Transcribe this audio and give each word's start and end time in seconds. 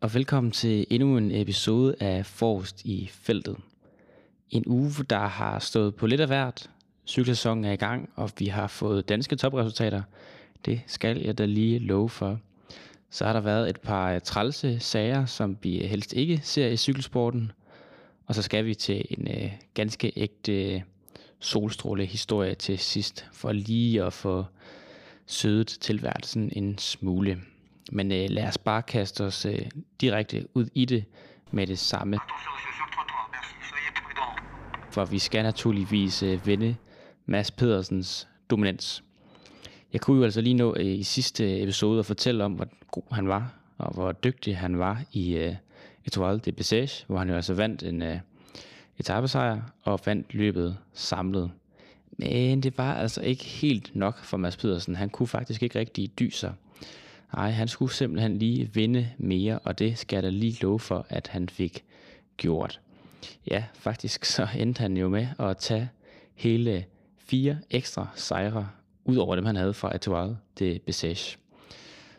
og 0.00 0.14
velkommen 0.14 0.50
til 0.50 0.86
endnu 0.90 1.16
en 1.16 1.30
episode 1.30 1.94
af 2.00 2.26
Forrest 2.26 2.84
i 2.84 3.10
feltet. 3.12 3.56
En 4.50 4.64
uge, 4.66 4.90
der 5.10 5.26
har 5.26 5.58
stået 5.58 5.94
på 5.94 6.06
lidt 6.06 6.20
af 6.20 6.26
hvert. 6.26 6.70
Cykelsæsonen 7.06 7.64
er 7.64 7.72
i 7.72 7.76
gang, 7.76 8.10
og 8.14 8.30
vi 8.38 8.46
har 8.46 8.66
fået 8.66 9.08
danske 9.08 9.36
topresultater. 9.36 10.02
Det 10.64 10.80
skal 10.86 11.18
jeg 11.18 11.38
da 11.38 11.44
lige 11.44 11.78
love 11.78 12.08
for. 12.08 12.38
Så 13.10 13.24
har 13.24 13.32
der 13.32 13.40
været 13.40 13.70
et 13.70 13.80
par 13.80 14.18
trælse 14.18 14.80
sager, 14.80 15.26
som 15.26 15.56
vi 15.62 15.78
helst 15.78 16.12
ikke 16.12 16.40
ser 16.42 16.66
i 16.68 16.76
cykelsporten. 16.76 17.52
Og 18.26 18.34
så 18.34 18.42
skal 18.42 18.64
vi 18.64 18.74
til 18.74 19.04
en 19.10 19.28
øh, 19.28 19.52
ganske 19.74 20.12
ægte 20.16 20.74
øh, 20.74 20.80
solstråle 21.40 22.06
historie 22.06 22.54
til 22.54 22.78
sidst, 22.78 23.26
for 23.32 23.52
lige 23.52 24.04
at 24.04 24.12
få 24.12 24.44
sødet 25.26 25.68
tilværelsen 25.68 26.52
en 26.52 26.78
smule. 26.78 27.40
Men 27.92 28.12
øh, 28.12 28.26
lad 28.30 28.48
os 28.48 28.58
bare 28.58 28.82
kaste 28.82 29.24
os 29.24 29.46
øh, 29.46 29.66
direkte 30.00 30.46
ud 30.54 30.66
i 30.74 30.84
det 30.84 31.04
med 31.50 31.66
det 31.66 31.78
samme. 31.78 32.18
For 34.90 35.04
vi 35.04 35.18
skal 35.18 35.42
naturligvis 35.42 36.22
øh, 36.22 36.46
vende 36.46 36.76
Mads 37.26 37.50
Pedersens 37.50 38.28
dominans. 38.50 39.04
Jeg 39.92 40.00
kunne 40.00 40.18
jo 40.18 40.24
altså 40.24 40.40
lige 40.40 40.54
nå 40.54 40.74
øh, 40.76 40.86
i 40.86 41.02
sidste 41.02 41.54
øh, 41.54 41.62
episode 41.62 41.98
at 41.98 42.06
fortælle 42.06 42.44
om, 42.44 42.52
hvor 42.52 42.68
god 42.90 43.14
han 43.14 43.28
var, 43.28 43.54
og 43.78 43.94
hvor 43.94 44.12
dygtig 44.12 44.58
han 44.58 44.78
var 44.78 45.02
i 45.12 45.36
øh, 45.36 45.54
Etoile 46.04 46.38
de 46.38 46.52
Bessage, 46.52 47.04
hvor 47.06 47.18
han 47.18 47.28
jo 47.28 47.34
altså 47.34 47.54
vandt 47.54 47.82
en 47.82 48.02
øh, 48.02 48.18
etappesejr 48.98 49.60
og 49.82 50.00
vandt 50.06 50.34
løbet 50.34 50.76
samlet. 50.92 51.50
Men 52.18 52.62
det 52.62 52.78
var 52.78 52.94
altså 52.94 53.20
ikke 53.20 53.44
helt 53.44 53.96
nok 53.96 54.24
for 54.24 54.36
Mads 54.36 54.56
Pedersen. 54.56 54.96
Han 54.96 55.10
kunne 55.10 55.26
faktisk 55.26 55.62
ikke 55.62 55.78
rigtig 55.78 56.18
dyse 56.18 56.52
Nej, 57.34 57.50
han 57.50 57.68
skulle 57.68 57.92
simpelthen 57.92 58.38
lige 58.38 58.70
vinde 58.74 59.10
mere, 59.18 59.58
og 59.58 59.78
det 59.78 59.98
skal 59.98 60.16
jeg 60.16 60.22
da 60.22 60.28
lige 60.28 60.62
love 60.62 60.80
for, 60.80 61.06
at 61.08 61.28
han 61.28 61.48
fik 61.48 61.84
gjort. 62.36 62.80
Ja, 63.50 63.64
faktisk 63.74 64.24
så 64.24 64.48
endte 64.58 64.80
han 64.80 64.96
jo 64.96 65.08
med 65.08 65.26
at 65.38 65.56
tage 65.56 65.90
hele 66.34 66.84
fire 67.18 67.58
ekstra 67.70 68.08
sejre, 68.14 68.68
ud 69.04 69.16
over 69.16 69.34
dem 69.34 69.44
han 69.44 69.56
havde 69.56 69.74
fra 69.74 69.96
Etoile 69.96 70.36
de 70.58 70.80
Bessage. 70.86 71.38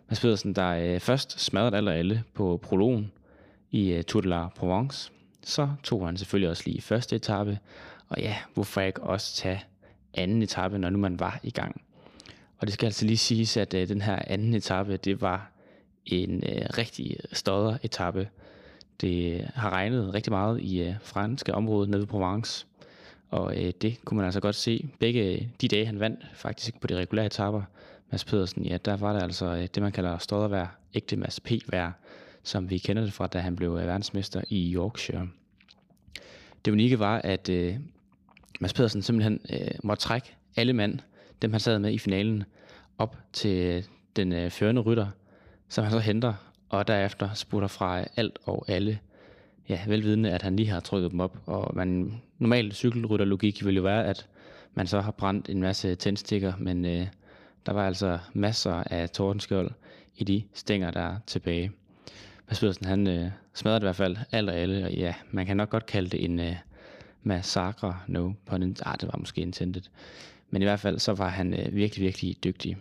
Mads 0.10 0.20
Pedersen, 0.20 0.56
der 0.56 0.70
øh, 0.70 1.00
først 1.00 1.40
smadrede 1.40 1.78
alle 1.78 1.94
alle 1.94 2.24
på 2.34 2.60
prologen 2.64 3.12
i 3.72 3.92
øh, 3.92 4.04
Tour 4.04 4.22
de 4.22 4.30
la 4.30 4.48
Provence, 4.48 5.12
så 5.44 5.70
tog 5.84 6.06
han 6.06 6.18
selvfølgelig 6.18 6.50
også 6.50 6.64
lige 6.66 6.82
første 6.82 7.16
etape, 7.16 7.60
og 8.08 8.20
ja, 8.20 8.36
hvorfor 8.54 8.82
ikke 8.82 9.04
også 9.04 9.36
tage 9.36 9.64
anden 10.14 10.42
etape, 10.42 10.78
når 10.78 10.90
nu 10.90 10.98
man 10.98 11.20
var 11.20 11.40
i 11.44 11.52
gang. 11.52 11.82
Og 12.62 12.68
det 12.68 12.74
skal 12.74 12.86
altså 12.86 13.06
lige 13.06 13.18
siges, 13.18 13.58
at 13.58 13.74
øh, 13.74 13.88
den 13.88 14.02
her 14.02 14.20
anden 14.28 14.54
etape, 14.54 14.98
det 14.98 15.22
var 15.22 15.52
en 16.06 16.44
øh, 16.50 16.66
rigtig 16.78 17.18
stodder 17.34 17.78
etape. 17.84 18.30
Det 19.02 19.34
øh, 19.34 19.48
har 19.54 19.70
regnet 19.70 20.14
rigtig 20.14 20.32
meget 20.32 20.62
i 20.62 20.82
øh, 20.82 20.96
franske 21.02 21.56
område 21.56 21.90
nede 21.90 22.02
ved 22.02 22.08
Provence. 22.08 22.66
Og 23.30 23.64
øh, 23.64 23.74
det 23.82 24.06
kunne 24.06 24.16
man 24.16 24.26
altså 24.26 24.40
godt 24.40 24.56
se. 24.56 24.90
Begge 25.00 25.52
de 25.62 25.68
dage, 25.68 25.86
han 25.86 26.00
vandt 26.00 26.20
faktisk 26.34 26.82
på 26.82 26.88
de 26.88 26.96
regulære 26.96 27.26
etapper, 27.26 27.62
Mads 28.12 28.26
Pedersen, 28.26 28.66
ja, 28.66 28.78
der 28.78 28.98
var 28.98 29.14
det 29.14 29.24
altså 29.24 29.46
øh, 29.46 29.68
det, 29.76 29.84
man 29.84 29.92
kalder 29.92 30.18
stoddervær, 30.18 30.78
ægte 30.94 31.18
Mads 31.18 31.40
P-vær, 31.40 31.92
som 32.44 32.70
vi 32.70 32.78
kender 32.78 33.04
det 33.04 33.14
fra, 33.14 33.28
da 33.28 33.40
han 33.40 33.56
blev 33.56 33.70
øh, 33.70 33.88
verdensmester 33.88 34.42
i 34.50 34.74
Yorkshire. 34.74 35.28
Det 36.66 36.72
unikke 36.72 37.00
var, 37.00 37.22
at 37.24 37.50
øh, 37.50 37.76
Mads 38.60 38.74
Pedersen 38.74 39.02
simpelthen 39.02 39.42
øh, 39.50 39.72
måtte 39.84 40.04
trække 40.04 40.36
alle 40.56 40.74
mand 40.74 41.00
dem 41.42 41.52
han 41.52 41.60
sad 41.60 41.80
med 41.80 41.94
i 41.94 41.98
finalen, 41.98 42.44
op 42.98 43.18
til 43.34 43.86
den 44.16 44.34
øh, 44.34 44.52
førende 44.52 44.82
rytter, 44.82 45.08
som 45.70 45.84
han 45.84 45.92
så 45.92 46.00
henter, 46.00 46.34
og 46.70 46.88
derefter 46.88 47.34
spurter 47.34 47.68
fra 47.68 48.04
alt 48.16 48.40
og 48.44 48.66
alle. 48.68 49.00
Ja, 49.70 49.80
velvidende, 49.88 50.32
at 50.32 50.42
han 50.42 50.56
lige 50.56 50.70
har 50.70 50.80
trykket 50.80 51.12
dem 51.12 51.20
op, 51.20 51.38
og 51.46 51.76
man, 51.76 52.22
normal 52.40 52.72
cykelrytterlogik 52.72 53.66
vil 53.66 53.76
jo 53.76 53.82
være, 53.82 54.06
at 54.06 54.28
man 54.74 54.88
så 54.88 55.02
har 55.02 55.12
brændt 55.12 55.50
en 55.50 55.62
masse 55.62 55.96
tændstikker, 55.96 56.54
men 56.58 56.86
øh, 56.86 57.08
der 57.66 57.74
var 57.74 57.88
altså 57.88 58.20
masser 58.34 58.74
af 58.74 59.10
tordenskjold 59.10 59.72
i 60.16 60.24
de 60.24 60.44
stænger, 60.54 60.92
der 60.92 61.02
er 61.02 61.16
tilbage. 61.28 61.72
Mads 62.48 62.60
Pedersen, 62.60 62.86
han 62.86 63.08
øh, 63.08 63.30
smadrede 63.54 63.80
i 63.80 63.86
hvert 63.86 63.96
fald 63.96 64.18
alt 64.32 64.50
og 64.50 64.56
alle, 64.56 64.86
og 64.86 64.92
ja, 64.92 65.14
man 65.32 65.46
kan 65.46 65.58
nok 65.58 65.70
godt 65.70 65.86
kalde 65.86 66.10
det 66.10 66.26
en 66.26 66.40
øh, 66.40 66.56
massakre, 67.24 68.00
no 68.08 68.32
pun 68.46 68.76
ah, 68.86 68.96
det 69.02 69.08
var 69.08 69.18
måske 69.18 69.42
intended. 69.42 69.82
Men 70.50 70.62
i 70.62 70.66
hvert 70.66 70.80
fald 70.80 71.00
så 71.00 71.14
var 71.14 71.30
han 71.30 71.54
øh, 71.54 71.76
virkelig, 71.76 72.06
virkelig 72.06 72.44
dygtig. 72.44 72.78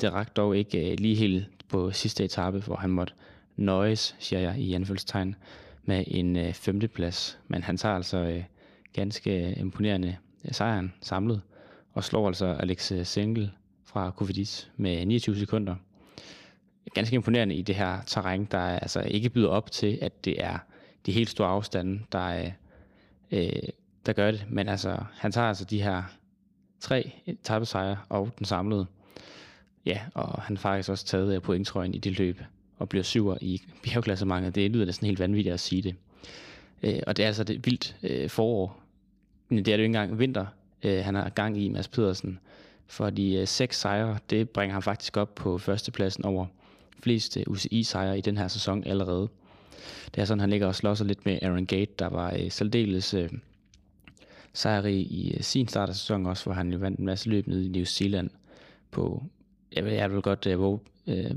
Det 0.00 0.12
rakte 0.12 0.32
dog 0.36 0.56
ikke 0.56 0.92
øh, 0.92 0.98
lige 0.98 1.16
helt 1.16 1.46
på 1.68 1.90
sidste 1.90 2.24
etape, 2.24 2.58
hvor 2.58 2.76
han 2.76 2.90
måtte 2.90 3.12
nøjes, 3.56 4.16
siger 4.18 4.40
jeg 4.40 4.58
i 4.58 4.74
anfølgelsestegn, 4.74 5.34
med 5.84 6.04
en 6.06 6.36
øh, 6.36 6.52
femteplads. 6.52 7.38
Men 7.48 7.62
han 7.62 7.76
tager 7.76 7.94
altså 7.94 8.16
øh, 8.16 8.42
ganske 8.92 9.48
øh, 9.48 9.60
imponerende 9.60 10.16
øh, 10.44 10.52
sejren 10.52 10.92
samlet, 11.00 11.40
og 11.92 12.04
slår 12.04 12.26
altså 12.26 12.46
Alex 12.46 12.92
øh, 12.92 13.06
Sengel 13.06 13.50
fra 13.84 14.10
Kofidis 14.10 14.70
med 14.76 15.06
29 15.06 15.36
sekunder. 15.36 15.76
Ganske 16.94 17.14
imponerende 17.14 17.54
i 17.54 17.62
det 17.62 17.74
her 17.74 18.02
terræn, 18.06 18.44
der 18.44 18.58
altså 18.58 19.00
ikke 19.00 19.30
byder 19.30 19.48
op 19.48 19.70
til, 19.70 19.98
at 20.02 20.24
det 20.24 20.44
er 20.44 20.58
de 21.06 21.12
helt 21.12 21.30
store 21.30 21.48
afstande, 21.48 22.00
der, 22.12 22.50
øh, 23.32 23.50
der 24.06 24.12
gør 24.12 24.30
det. 24.30 24.44
Men 24.48 24.68
altså, 24.68 24.96
han 25.12 25.32
tager 25.32 25.48
altså 25.48 25.64
de 25.64 25.82
her 25.82 26.02
tre 26.80 27.12
etappesejre 27.26 27.98
og 28.08 28.30
den 28.38 28.46
samlede. 28.46 28.86
Ja, 29.86 30.00
og 30.14 30.42
han 30.42 30.56
har 30.56 30.60
faktisk 30.60 30.88
også 30.90 31.06
taget 31.06 31.32
af 31.32 31.42
pointtrøjen 31.42 31.94
i 31.94 31.98
det 31.98 32.18
løb 32.18 32.42
og 32.78 32.88
bliver 32.88 33.02
syver 33.02 33.36
i 33.40 33.62
bjergklassementet. 33.82 34.54
Det 34.54 34.70
lyder 34.70 34.84
næsten 34.84 35.06
helt 35.06 35.20
vanvittigt 35.20 35.52
at 35.52 35.60
sige 35.60 35.82
det. 35.82 35.94
Øh, 36.82 37.00
og 37.06 37.16
det 37.16 37.22
er 37.22 37.26
altså 37.26 37.44
det 37.44 37.66
vildt 37.66 37.96
øh, 38.02 38.30
forår. 38.30 38.80
Men 39.48 39.64
det 39.64 39.72
er 39.72 39.76
det 39.76 39.82
jo 39.82 39.86
ikke 39.86 39.98
engang 39.98 40.18
vinter, 40.18 40.46
øh, 40.82 41.04
han 41.04 41.14
har 41.14 41.28
gang 41.28 41.58
i, 41.62 41.68
Mads 41.68 41.88
Pedersen. 41.88 42.38
For 42.86 43.10
de 43.10 43.34
øh, 43.34 43.46
seks 43.46 43.80
sejre, 43.80 44.18
det 44.30 44.50
bringer 44.50 44.72
ham 44.72 44.82
faktisk 44.82 45.16
op 45.16 45.34
på 45.34 45.58
førstepladsen 45.58 46.24
over 46.24 46.46
flest 47.02 47.38
UCI-sejre 47.46 48.18
i 48.18 48.20
den 48.20 48.36
her 48.36 48.48
sæson 48.48 48.84
allerede. 48.86 49.28
Det 50.14 50.20
er 50.20 50.24
sådan, 50.24 50.40
han 50.40 50.50
ligger 50.50 50.66
og 50.66 50.74
slås 50.74 51.00
lidt 51.00 51.26
med 51.26 51.38
Aaron 51.42 51.66
Gate, 51.66 51.92
der 51.98 52.06
var 52.06 52.32
øh, 52.32 52.50
særdeles 52.50 53.14
øh, 53.14 53.30
sejrrig 54.52 55.12
i 55.12 55.34
øh, 55.36 55.42
sin 55.42 55.68
start 55.68 55.88
af 55.88 55.94
sæsonen 55.94 56.26
også, 56.26 56.44
hvor 56.44 56.52
han 56.52 56.72
jo 56.72 56.78
vandt 56.78 56.98
en 56.98 57.06
masse 57.06 57.28
løb 57.28 57.46
nede 57.46 57.66
i 57.66 57.68
New 57.68 57.84
Zealand 57.84 58.30
på, 58.90 59.24
jeg 59.72 59.84
vil, 59.84 59.92
jeg 59.92 60.12
vil 60.12 60.22
godt 60.22 60.46
øh, 60.46 60.60
våge 60.60 60.78
uh, 61.06 61.36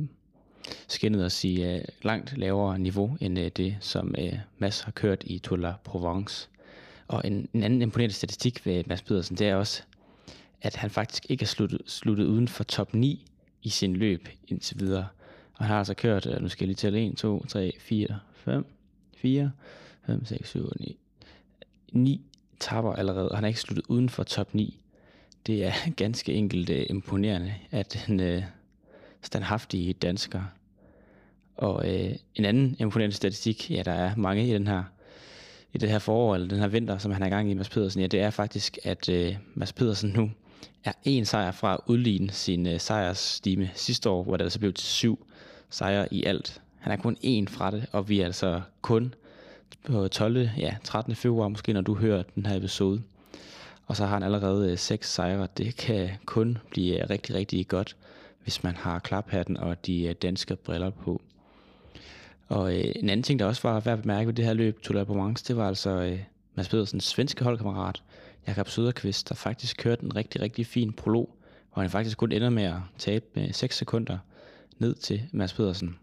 skinnet 0.87 1.25
at 1.25 1.31
sige 1.31 1.75
øh, 1.75 1.81
langt 2.01 2.37
lavere 2.37 2.79
niveau 2.79 3.17
end 3.21 3.39
øh, 3.39 3.51
det, 3.57 3.77
som 3.79 4.15
øh, 4.17 4.33
Mads 4.57 4.81
har 4.81 4.91
kørt 4.91 5.23
i 5.25 5.39
Tour 5.39 5.57
de 5.57 5.73
Provence. 5.83 6.49
Og 7.07 7.21
en, 7.25 7.49
en 7.53 7.63
anden 7.63 7.81
imponerende 7.81 8.15
statistik 8.15 8.65
ved 8.65 8.83
Mads 8.87 9.01
Pedersen, 9.01 9.37
det 9.37 9.49
er 9.49 9.55
også, 9.55 9.83
at 10.61 10.75
han 10.75 10.89
faktisk 10.89 11.25
ikke 11.29 11.43
er 11.43 11.47
sluttet, 11.47 11.81
sluttet 11.85 12.25
uden 12.25 12.47
for 12.47 12.63
top 12.63 12.93
9 12.93 13.25
i 13.63 13.69
sin 13.69 13.95
løb 13.95 14.29
indtil 14.47 14.79
videre. 14.79 15.07
Og 15.53 15.65
han 15.65 15.71
har 15.71 15.77
altså 15.77 15.93
kørt, 15.93 16.41
nu 16.41 16.49
skal 16.49 16.65
jeg 16.65 16.67
lige 16.67 16.75
tælle 16.75 17.07
1, 17.07 17.17
2, 17.17 17.45
3, 17.45 17.73
4, 17.79 18.19
5, 18.43 18.65
4, 19.17 19.51
5, 20.05 20.25
6, 20.25 20.49
7, 20.49 20.71
9, 20.79 20.97
9 21.91 22.21
tapper 22.59 22.93
allerede, 22.93 23.29
og 23.29 23.37
han 23.37 23.43
er 23.43 23.47
ikke 23.47 23.59
sluttet 23.59 23.85
uden 23.87 24.09
for 24.09 24.23
top 24.23 24.53
9. 24.55 24.79
Det 25.47 25.65
er 25.65 25.71
ganske 25.95 26.33
enkelt 26.33 26.69
uh, 26.69 26.75
imponerende, 26.89 27.53
at 27.71 28.05
en 28.09 28.19
uh, 28.19 28.25
øh, 28.25 28.43
standhaftige 29.21 29.93
dansker. 29.93 30.41
Og 31.57 31.75
uh, 31.75 32.11
en 32.35 32.45
anden 32.45 32.75
imponerende 32.79 33.15
statistik, 33.15 33.71
ja, 33.71 33.83
der 33.83 33.91
er 33.91 34.15
mange 34.15 34.47
i 34.47 34.53
den 34.53 34.67
her 34.67 34.83
i 35.73 35.77
det 35.77 35.89
her 35.89 35.99
forår, 35.99 36.35
eller 36.35 36.47
den 36.47 36.59
her 36.59 36.67
vinter, 36.67 36.97
som 36.97 37.11
han 37.11 37.21
er 37.21 37.27
i 37.27 37.29
gang 37.29 37.51
i, 37.51 37.53
Mads 37.53 37.69
Pedersen, 37.69 38.01
ja, 38.01 38.07
det 38.07 38.21
er 38.21 38.29
faktisk, 38.29 38.77
at 38.83 39.09
uh, 39.09 39.35
Mads 39.53 39.73
Pedersen 39.73 40.09
nu 40.09 40.31
er 40.83 40.91
en 41.03 41.25
sejr 41.25 41.51
fra 41.51 41.73
at 41.73 41.79
udligne 41.85 42.31
sin 42.31 42.65
uh, 42.65 42.77
sejrsstime 42.77 43.69
sidste 43.73 44.09
år, 44.09 44.23
hvor 44.23 44.37
det 44.37 44.43
altså 44.43 44.59
blev 44.59 44.73
til 44.73 44.87
syv 44.87 45.27
sejre 45.69 46.13
i 46.13 46.23
alt. 46.23 46.61
Han 46.83 46.91
er 46.91 46.97
kun 46.97 47.17
en 47.21 47.47
fra 47.47 47.71
det, 47.71 47.85
og 47.91 48.09
vi 48.09 48.21
er 48.21 48.25
altså 48.25 48.61
kun 48.81 49.13
på 49.85 50.07
12. 50.07 50.49
ja, 50.57 50.75
13. 50.83 51.15
februar 51.15 51.47
måske, 51.47 51.73
når 51.73 51.81
du 51.81 51.95
hører 51.95 52.23
den 52.35 52.45
her 52.45 52.57
episode. 52.57 53.01
Og 53.87 53.95
så 53.95 54.05
har 54.05 54.13
han 54.13 54.23
allerede 54.23 54.71
øh, 54.71 54.77
seks 54.77 55.13
sejre. 55.13 55.47
Det 55.57 55.75
kan 55.75 56.09
kun 56.25 56.57
blive 56.69 57.03
øh, 57.03 57.09
rigtig, 57.09 57.35
rigtig 57.35 57.67
godt, 57.67 57.95
hvis 58.43 58.63
man 58.63 58.75
har 58.75 58.99
klaphatten 58.99 59.57
og 59.57 59.85
de 59.85 60.03
øh, 60.03 60.15
danske 60.21 60.55
briller 60.55 60.89
på. 60.89 61.21
Og 62.47 62.75
øh, 62.75 62.91
en 62.95 63.09
anden 63.09 63.23
ting, 63.23 63.39
der 63.39 63.45
også 63.45 63.67
var 63.67 63.79
værd 63.79 63.97
at 63.97 64.01
bemærke 64.01 64.27
ved 64.27 64.33
det 64.33 64.45
her 64.45 64.53
løb, 64.53 64.81
Tour 64.81 64.99
de 64.99 65.05
Provence, 65.05 65.45
det 65.47 65.57
var 65.57 65.67
altså 65.67 65.89
øh, 65.89 66.19
Mads 66.55 66.69
Pedersens 66.69 67.03
svenske 67.03 67.43
holdkammerat, 67.43 68.03
Jakob 68.47 68.69
Søderqvist, 68.69 69.29
der 69.29 69.35
faktisk 69.35 69.77
kørte 69.77 70.03
en 70.03 70.15
rigtig, 70.15 70.41
rigtig 70.41 70.65
fin 70.65 70.93
prolog, 70.93 71.35
hvor 71.73 71.81
han 71.81 71.89
faktisk 71.89 72.17
kun 72.17 72.31
ender 72.31 72.49
med 72.49 72.63
at 72.63 72.79
tabe 72.97 73.25
med 73.33 73.53
6 73.53 73.77
sekunder 73.77 74.17
ned 74.79 74.95
til 74.95 75.21
Mads 75.31 75.53
Pedersen. 75.53 75.97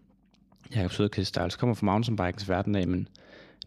Jakob 0.75 0.91
Søderqvist, 0.91 1.35
der 1.35 1.41
altså 1.41 1.59
kommer 1.59 1.73
fra 1.73 1.85
mountainbikens 1.85 2.49
verden 2.49 2.75
af, 2.75 2.87
men 2.87 3.07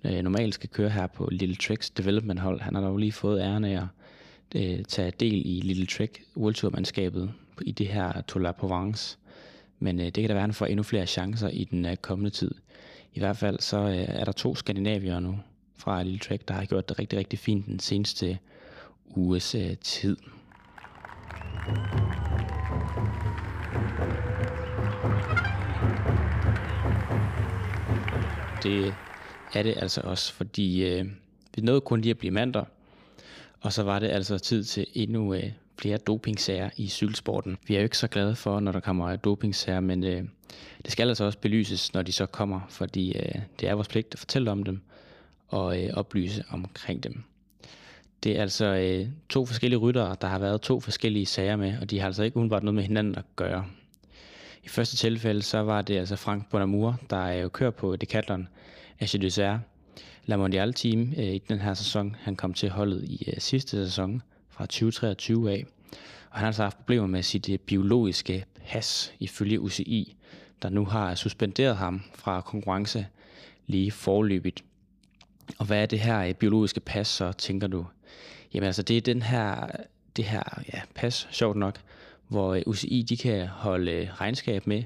øh, 0.05 0.23
normalt 0.23 0.55
skal 0.55 0.69
køre 0.69 0.91
her 0.91 1.07
på 1.07 1.29
Little 1.33 1.57
Tricks 1.57 1.91
development 1.91 2.41
hold. 2.41 2.61
Han 2.61 2.75
har 2.75 2.83
dog 2.83 2.99
lige 2.99 3.13
fået 3.13 3.41
æren 3.41 3.65
af 3.65 3.83
at 3.83 3.87
øh, 4.63 4.85
tage 4.85 5.13
del 5.21 5.43
i 5.45 5.61
Little 5.61 5.87
Trek 5.87 6.23
World 6.37 6.55
Tour 6.55 6.71
mandskabet 6.71 7.33
i 7.63 7.73
det 7.73 7.87
her 7.87 8.21
Tour 8.21 8.43
La 8.43 8.53
Provence. 8.53 9.19
Men 9.79 10.01
øh, 10.01 10.07
det 10.07 10.15
kan 10.15 10.29
da 10.29 10.35
være, 10.35 10.37
at 10.37 10.49
han 10.49 10.55
får 10.55 10.67
endnu 10.67 10.83
flere 10.83 11.07
chancer 11.07 11.49
i 11.49 11.65
den 11.65 11.87
øh, 11.87 11.97
kommende 11.97 12.31
tid. 12.31 12.51
I 13.15 13.19
hvert 13.19 13.37
fald 13.37 13.61
så 13.61 13.79
øh, 13.79 14.05
er 14.09 14.25
der 14.25 14.33
to 14.33 14.55
skandinavier 14.55 15.21
nu 15.21 15.39
fra 15.77 16.03
Lille 16.03 16.19
Trek, 16.19 16.49
der 16.49 16.55
har 16.55 16.65
gjort 16.65 16.89
det 16.89 16.99
rigtig, 16.99 17.19
rigtig 17.19 17.39
fint 17.39 17.67
den 17.67 17.81
seneste 17.81 18.39
uges 19.17 19.55
øh, 19.55 19.77
tid. 19.77 20.17
Det 28.65 28.95
er 29.55 29.63
det 29.63 29.75
altså 29.77 30.01
også, 30.01 30.33
fordi 30.33 30.85
øh, 30.85 31.05
vi 31.57 31.63
nåede 31.63 31.81
kun 31.81 32.01
lige 32.01 32.11
at 32.11 32.19
blive 32.19 32.31
mandag, 32.31 32.65
og 33.61 33.73
så 33.73 33.83
var 33.83 33.99
det 33.99 34.09
altså 34.09 34.39
tid 34.39 34.65
til 34.65 34.87
endnu 34.95 35.35
øh, 35.35 35.51
flere 35.79 35.97
dopingsager 35.97 36.71
i 36.77 36.89
cykelsporten. 36.89 37.57
Vi 37.67 37.75
er 37.75 37.79
jo 37.79 37.85
ikke 37.85 37.99
så 37.99 38.09
glade 38.09 38.37
for, 38.37 38.61
når 38.61 38.73
der 38.73 38.81
kommer 38.81 39.17
dopingsager, 39.17 39.81
men 39.81 40.05
øh, 40.05 40.23
det 40.85 40.93
skal 40.93 41.09
altså 41.09 41.25
også 41.25 41.39
belyses, 41.39 41.95
når 41.95 42.03
de 42.03 42.13
så 42.13 42.27
kommer, 42.27 42.61
fordi 42.69 43.13
øh, 43.19 43.35
det 43.61 43.69
er 43.69 43.75
vores 43.75 43.89
pligt 43.89 44.15
at 44.15 44.19
fortælle 44.19 44.51
om 44.51 44.63
dem 44.63 44.81
og 45.49 45.83
øh, 45.83 45.91
oplyse 45.95 46.45
omkring 46.51 47.05
dem. 47.05 47.23
Det 48.23 48.37
er 48.37 48.43
altså 48.43 48.65
øh, 48.65 49.09
to 49.29 49.47
forskellige 49.47 49.79
ryttere, 49.79 50.17
der 50.21 50.27
har 50.29 50.39
været 50.39 50.61
to 50.61 50.81
forskellige 50.81 51.27
sager 51.27 51.57
med, 51.57 51.75
og 51.81 51.91
de 51.91 51.99
har 51.99 52.07
altså 52.07 52.23
ikke 52.23 52.37
udenbart 52.37 52.63
noget 52.63 52.75
med 52.75 52.83
hinanden 52.83 53.15
at 53.15 53.25
gøre. 53.37 53.67
I 54.65 54.69
første 54.69 54.97
tilfælde 54.97 55.43
så 55.43 55.59
var 55.59 55.83
det 55.83 55.99
altså 55.99 56.17
Frank 56.17 56.51
Bonamour, 56.51 56.97
der 57.11 57.17
er 57.17 57.43
jo 57.43 57.49
kører 57.49 57.71
på 57.71 57.97
Decathlon 57.97 58.49
Age 59.01 59.19
Dessert 59.19 59.61
La 60.27 60.37
Mondiale 60.37 60.73
Team 60.73 61.13
øh, 61.17 61.25
i 61.25 61.39
den 61.39 61.59
her 61.59 61.75
sæson. 61.75 62.17
Han 62.21 62.37
kom 62.37 62.55
til 62.55 62.71
holdet 62.71 63.05
i 63.05 63.31
øh, 63.31 63.41
sidste 63.41 63.87
sæson 63.87 64.23
fra 64.51 64.67
2023 64.67 65.53
af. 65.53 65.67
Og 66.31 66.39
han 66.39 66.41
har 66.41 66.47
altså 66.47 66.63
haft 66.63 66.77
problemer 66.77 67.07
med 67.07 67.23
sit 67.23 67.49
øh, 67.49 67.59
biologiske 67.59 68.45
pas 68.67 69.13
ifølge 69.21 69.61
UCI, 69.61 70.17
der 70.63 70.69
nu 70.69 70.85
har 70.85 71.15
suspenderet 71.15 71.77
ham 71.77 72.03
fra 72.15 72.41
konkurrence 72.41 73.07
lige 73.67 73.91
forløbigt. 73.91 74.65
Og 75.59 75.67
hvad 75.67 75.83
er 75.83 75.87
det 75.87 76.01
her 76.01 76.21
øh, 76.21 76.35
biologiske 76.35 76.81
pas 76.81 77.09
så, 77.09 77.33
tænker 77.33 77.67
du? 77.67 77.87
Jamen 78.55 78.67
altså, 78.67 78.83
det 78.83 78.97
er 78.97 79.01
den 79.01 79.23
her, 79.23 79.67
det 80.17 80.25
her 80.25 80.43
ja, 80.75 80.81
pas, 80.95 81.29
sjovt 81.31 81.57
nok, 81.57 81.79
hvor 82.29 82.55
øh, 82.55 82.63
UCI 82.67 83.05
de 83.09 83.17
kan 83.17 83.47
holde 83.47 83.93
øh, 83.93 84.09
regnskab 84.21 84.67
med, 84.67 84.83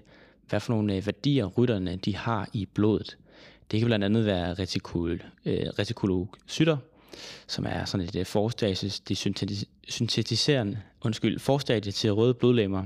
hvad 0.49 0.61
for 0.61 0.73
nogle 0.73 0.97
øh, 0.97 1.07
værdier 1.07 1.47
rytterne 1.47 1.97
de 1.97 2.17
har 2.17 2.49
i 2.53 2.67
blodet. 2.67 3.19
Det 3.71 3.81
kan 3.81 3.87
blandt 3.87 4.05
andet 4.05 4.27
være 4.27 4.55
retikul, 4.55 5.23
øh, 5.45 5.67
retikulocytter, 5.79 6.77
som 7.47 7.67
er 7.69 7.85
sådan 7.85 8.09
et 8.15 8.27
forstadie, 8.27 8.91
de 9.09 9.17
syntetiserende, 9.89 10.79
undskyld, 11.01 11.39
forstadie 11.39 11.93
til 11.93 12.13
røde 12.13 12.35
blodlemmer, 12.35 12.85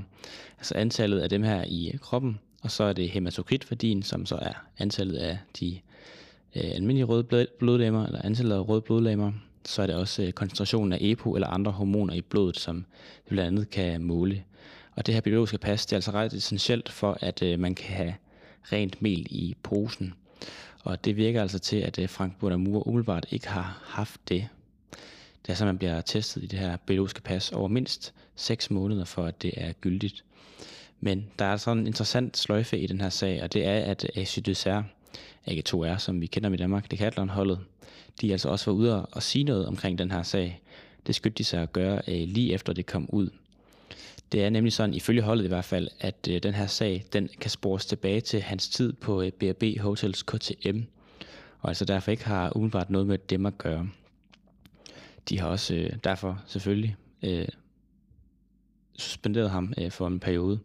altså 0.57 0.75
antallet 0.75 1.19
af 1.19 1.29
dem 1.29 1.43
her 1.43 1.63
i 1.63 1.97
kroppen, 2.01 2.39
og 2.61 2.71
så 2.71 2.83
er 2.83 2.93
det 2.93 3.09
hematokritværdien, 3.09 4.03
som 4.03 4.25
så 4.25 4.35
er 4.35 4.53
antallet 4.77 5.15
af 5.15 5.37
de 5.59 5.79
øh, 6.55 6.71
almindelige 6.75 7.05
røde 7.05 7.47
blodlemmer, 7.59 8.05
eller 8.05 8.21
antallet 8.21 8.55
af 8.55 8.69
røde 8.69 8.81
blodlemmer, 8.81 9.31
så 9.67 9.81
er 9.81 9.85
det 9.85 9.95
også 9.95 10.23
øh, 10.23 10.31
koncentrationen 10.31 10.93
af 10.93 10.97
EPO 11.01 11.35
eller 11.35 11.47
andre 11.47 11.71
hormoner 11.71 12.13
i 12.13 12.21
blodet, 12.21 12.59
som 12.59 12.85
vi 13.25 13.29
blandt 13.29 13.47
andet 13.47 13.69
kan 13.69 14.03
måle. 14.03 14.43
Og 14.95 15.05
det 15.05 15.13
her 15.13 15.21
biologiske 15.21 15.57
pas, 15.57 15.85
det 15.85 15.93
er 15.93 15.97
altså 15.97 16.11
ret 16.11 16.33
essentielt 16.33 16.89
for, 16.89 17.17
at 17.21 17.43
øh, 17.43 17.59
man 17.59 17.75
kan 17.75 17.95
have 17.95 18.15
rent 18.63 19.01
mel 19.01 19.27
i 19.29 19.55
posen. 19.63 20.13
Og 20.83 21.05
det 21.05 21.17
virker 21.17 21.41
altså 21.41 21.59
til, 21.59 21.77
at 21.77 21.99
øh, 21.99 22.09
Frank 22.09 22.39
Bonamur 22.39 22.87
umiddelbart 22.87 23.25
ikke 23.31 23.47
har 23.47 23.81
haft 23.85 24.29
det. 24.29 24.47
Det 25.45 25.51
er 25.51 25.53
så, 25.53 25.65
man 25.65 25.77
bliver 25.77 26.01
testet 26.01 26.43
i 26.43 26.45
det 26.45 26.59
her 26.59 26.77
biologiske 26.77 27.21
pas 27.21 27.51
over 27.51 27.67
mindst 27.67 28.13
6 28.35 28.71
måneder, 28.71 29.05
for 29.05 29.25
at 29.25 29.41
det 29.41 29.53
er 29.57 29.73
gyldigt. 29.73 30.23
Men 30.99 31.25
der 31.39 31.45
er 31.45 31.57
sådan 31.57 31.77
en 31.81 31.87
interessant 31.87 32.37
sløjfe 32.37 32.79
i 32.79 32.87
den 32.87 33.01
her 33.01 33.09
sag, 33.09 33.43
og 33.43 33.53
det 33.53 33.65
er, 33.65 33.79
at 33.79 34.11
acidose 34.15 34.69
er 34.69 34.83
AG2R, 35.47 35.97
som 35.97 36.21
vi 36.21 36.25
kender 36.25 36.49
i 36.49 36.57
Danmark, 36.57 36.91
Decathlon-holdet, 36.91 37.59
de 38.21 38.31
altså 38.31 38.49
også 38.49 38.71
var 38.71 38.77
ude 38.77 39.05
og 39.05 39.23
sige 39.23 39.43
noget 39.43 39.67
omkring 39.67 39.97
den 39.97 40.11
her 40.11 40.23
sag. 40.23 40.61
Det 41.07 41.15
skyndte 41.15 41.37
de 41.37 41.43
sig 41.43 41.61
at 41.61 41.73
gøre 41.73 42.01
øh, 42.07 42.27
lige 42.27 42.53
efter 42.53 42.73
det 42.73 42.85
kom 42.85 43.09
ud. 43.09 43.29
Det 44.31 44.43
er 44.43 44.49
nemlig 44.49 44.73
sådan, 44.73 44.93
ifølge 44.93 45.21
holdet 45.21 45.45
i 45.45 45.47
hvert 45.47 45.65
fald, 45.65 45.87
at 45.99 46.27
øh, 46.29 46.43
den 46.43 46.53
her 46.53 46.67
sag, 46.67 47.05
den 47.13 47.29
kan 47.41 47.49
spores 47.51 47.85
tilbage 47.85 48.21
til 48.21 48.41
hans 48.41 48.69
tid 48.69 48.93
på 48.93 49.21
øh, 49.21 49.31
B&B 49.31 49.63
Hotels 49.79 50.23
KTM, 50.23 50.79
og 51.59 51.69
altså 51.69 51.85
derfor 51.85 52.11
ikke 52.11 52.25
har 52.25 52.55
umiddelbart 52.55 52.89
noget 52.89 53.07
med 53.07 53.17
dem 53.17 53.45
at 53.45 53.57
gøre. 53.57 53.89
De 55.29 55.39
har 55.39 55.47
også 55.47 55.75
øh, 55.75 55.89
derfor 56.03 56.41
selvfølgelig 56.47 56.95
øh, 57.23 57.47
suspenderet 58.97 59.49
ham 59.49 59.73
øh, 59.77 59.91
for 59.91 60.07
en 60.07 60.19
periode. 60.19 60.59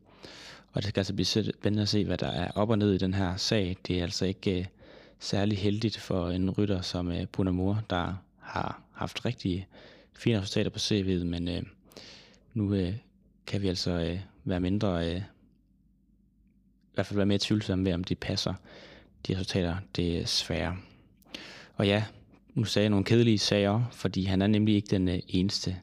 Og 0.72 0.82
det 0.82 0.88
skal 0.88 1.00
altså 1.00 1.14
blive 1.14 1.26
spændende 1.26 1.82
at 1.82 1.88
se, 1.88 2.04
hvad 2.04 2.18
der 2.18 2.30
er 2.30 2.50
op 2.50 2.70
og 2.70 2.78
ned 2.78 2.92
i 2.92 2.98
den 2.98 3.14
her 3.14 3.36
sag. 3.36 3.76
Det 3.86 3.98
er 3.98 4.02
altså 4.02 4.24
ikke 4.24 4.58
øh, 4.58 4.66
særlig 5.18 5.58
heldigt 5.58 5.98
for 5.98 6.28
en 6.28 6.50
rytter 6.50 6.80
som 6.80 7.12
øh, 7.12 7.26
Moore, 7.38 7.80
der 7.90 8.14
har 8.38 8.82
haft 8.92 9.24
rigtig 9.24 9.68
fine 10.18 10.40
resultater 10.40 10.70
på 10.70 10.78
CV'et, 10.78 11.24
men 11.24 11.48
øh, 11.48 11.62
nu 12.54 12.74
øh, 12.74 12.94
kan 13.46 13.62
vi 13.62 13.68
altså 13.68 13.90
øh, 13.90 14.20
være 14.44 14.60
mindre, 14.60 15.10
øh, 15.10 15.16
i 15.16 16.94
hvert 16.94 17.06
fald 17.06 17.16
være 17.16 17.26
mere 17.26 17.38
tvivlsomme 17.38 17.84
ved, 17.84 17.92
om 17.92 18.04
de 18.04 18.14
passer 18.14 18.54
de 19.26 19.34
resultater, 19.34 19.76
det 19.96 20.18
er 20.18 20.26
svære. 20.26 20.76
Og 21.74 21.86
ja, 21.86 22.04
nu 22.54 22.64
sagde 22.64 22.84
jeg 22.84 22.90
nogle 22.90 23.04
kedelige 23.04 23.38
sager, 23.38 23.82
fordi 23.92 24.24
han 24.24 24.42
er 24.42 24.46
nemlig 24.46 24.74
ikke 24.74 24.88
den 24.90 25.08
øh, 25.08 25.18
eneste. 25.28 25.76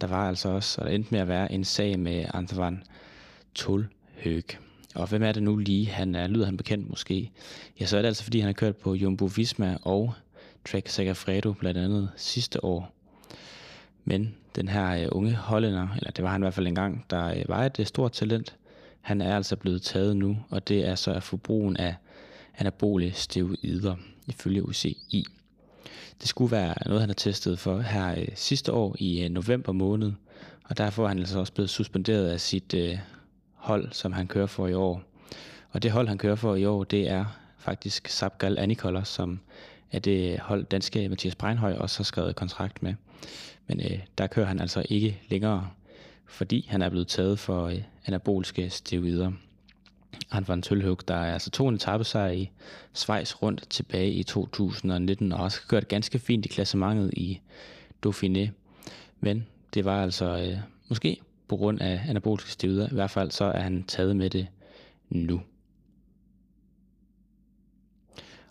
Der 0.00 0.06
var 0.06 0.28
altså 0.28 0.48
også, 0.48 0.80
og 0.80 0.86
der 0.86 0.92
endte 0.92 1.08
med 1.10 1.20
at 1.20 1.28
være 1.28 1.52
en 1.52 1.64
sag 1.64 1.98
med 1.98 2.24
Antoine 2.34 2.82
Høg. 4.24 4.44
Og 4.94 5.08
hvem 5.08 5.22
er 5.22 5.32
det 5.32 5.42
nu 5.42 5.56
lige? 5.56 5.86
Han 5.86 6.14
er, 6.14 6.26
lyder 6.26 6.44
han 6.44 6.56
bekendt 6.56 6.88
måske? 6.88 7.30
Ja, 7.80 7.86
så 7.86 7.96
er 7.96 8.02
det 8.02 8.06
altså, 8.06 8.24
fordi 8.24 8.38
han 8.38 8.46
har 8.46 8.52
kørt 8.52 8.76
på 8.76 8.94
Jumbo 8.94 9.24
Visma 9.36 9.76
og 9.82 10.14
Trek 10.68 10.88
Segafredo 10.88 11.52
blandt 11.52 11.80
andet 11.80 12.10
sidste 12.16 12.64
år. 12.64 12.92
Men 14.04 14.34
den 14.56 14.68
her 14.68 15.02
øh, 15.02 15.08
unge 15.12 15.34
hollænder, 15.34 15.88
eller 15.96 16.10
det 16.10 16.24
var 16.24 16.30
han 16.30 16.40
i 16.40 16.44
hvert 16.44 16.54
fald 16.54 16.66
engang, 16.66 17.04
der 17.10 17.26
øh, 17.26 17.44
var 17.48 17.64
et 17.64 17.80
øh, 17.80 17.86
stort 17.86 18.12
talent, 18.12 18.56
han 19.00 19.20
er 19.20 19.36
altså 19.36 19.56
blevet 19.56 19.82
taget 19.82 20.16
nu, 20.16 20.36
og 20.50 20.68
det 20.68 20.88
er 20.88 20.94
så 20.94 21.12
af 21.12 21.22
forbrugen 21.22 21.76
af 21.76 21.94
anabole 22.58 23.12
steroider, 23.12 23.96
ifølge 24.26 24.68
UCI. 24.68 25.26
Det 26.20 26.28
skulle 26.28 26.52
være 26.52 26.74
noget, 26.86 27.00
han 27.00 27.08
har 27.08 27.14
testet 27.14 27.58
for 27.58 27.80
her 27.80 28.20
øh, 28.20 28.28
sidste 28.34 28.72
år 28.72 28.96
i 28.98 29.24
øh, 29.24 29.30
november 29.30 29.72
måned, 29.72 30.12
og 30.64 30.78
derfor 30.78 31.04
er 31.04 31.08
han 31.08 31.18
altså 31.18 31.38
også 31.38 31.52
blevet 31.52 31.70
suspenderet 31.70 32.28
af 32.28 32.40
sit 32.40 32.74
øh, 32.74 32.98
hold, 33.68 33.92
som 33.92 34.12
han 34.12 34.26
kører 34.26 34.46
for 34.46 34.66
i 34.66 34.74
år. 34.74 35.02
Og 35.70 35.82
det 35.82 35.90
hold, 35.90 36.08
han 36.08 36.18
kører 36.18 36.34
for 36.34 36.54
i 36.54 36.64
år, 36.64 36.84
det 36.84 37.08
er 37.08 37.24
faktisk 37.58 38.08
Sabgal 38.08 38.58
Anikoller, 38.58 39.04
som 39.04 39.40
er 39.92 39.98
det 39.98 40.38
hold, 40.40 40.64
danske 40.64 41.08
Mathias 41.08 41.34
Breinhøj 41.34 41.72
også 41.72 41.98
har 41.98 42.04
skrevet 42.04 42.36
kontrakt 42.36 42.82
med. 42.82 42.94
Men 43.66 43.80
øh, 43.80 43.98
der 44.18 44.26
kører 44.26 44.46
han 44.46 44.60
altså 44.60 44.86
ikke 44.88 45.20
længere, 45.28 45.68
fordi 46.26 46.66
han 46.68 46.82
er 46.82 46.88
blevet 46.88 47.08
taget 47.08 47.38
for 47.38 47.66
øh, 47.66 47.82
anaboliske 48.06 48.70
steroider. 48.70 49.32
Han 50.30 50.48
var 50.48 50.54
en 50.54 50.62
tølhug, 50.62 51.08
der 51.08 51.14
er 51.14 51.32
altså 51.32 51.50
to 51.50 51.68
en 51.68 51.74
etape 51.74 52.04
sig 52.04 52.38
i 52.38 52.50
Schweiz 52.94 53.34
rundt 53.42 53.70
tilbage 53.70 54.10
i 54.10 54.22
2019, 54.22 55.32
og 55.32 55.40
også 55.40 55.60
gjort 55.68 55.88
ganske 55.88 56.18
fint 56.18 56.46
i 56.46 56.48
klassementet 56.48 57.10
i 57.14 57.40
Dauphiné. 58.06 58.48
Men 59.20 59.46
det 59.74 59.84
var 59.84 60.02
altså 60.02 60.24
øh, 60.24 60.58
måske 60.88 61.20
på 61.48 61.56
grund 61.56 61.80
af 61.80 62.00
anaboliske 62.08 62.50
steroider. 62.50 62.88
I 62.88 62.94
hvert 62.94 63.10
fald 63.10 63.30
så 63.30 63.44
er 63.44 63.60
han 63.60 63.82
taget 63.82 64.16
med 64.16 64.30
det 64.30 64.46
nu. 65.10 65.40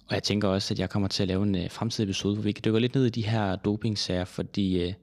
Og 0.07 0.13
jeg 0.13 0.23
tænker 0.23 0.47
også, 0.47 0.73
at 0.73 0.79
jeg 0.79 0.89
kommer 0.89 1.07
til 1.07 1.23
at 1.23 1.27
lave 1.27 1.43
en 1.43 1.55
øh, 1.55 1.71
fremtidig 1.71 2.07
episode, 2.07 2.35
hvor 2.35 2.43
vi 2.43 2.51
kan 2.51 2.61
dykke 2.65 2.79
lidt 2.79 2.95
ned 2.95 3.05
i 3.05 3.09
de 3.09 3.27
her 3.27 3.55
dopingsager, 3.55 4.25
fordi 4.25 4.83
øh, 4.83 4.93